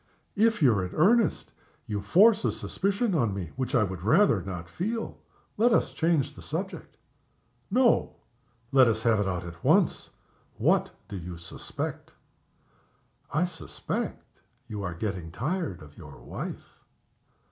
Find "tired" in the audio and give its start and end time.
15.29-15.83